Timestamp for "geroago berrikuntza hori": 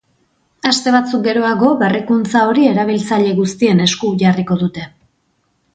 1.27-2.67